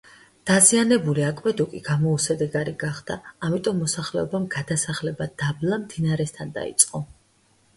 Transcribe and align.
დაზიანებული 0.49 1.25
აკვედუკი 1.25 1.81
გამოუსადეგარი 1.89 2.73
გახდა, 2.85 3.17
ამიტომ 3.49 3.77
მოსახლეობამ 3.83 4.49
გადასახლება 4.57 5.29
დაბლა, 5.43 5.79
მდინარესთან 5.85 6.57
დაიწყო. 6.59 7.05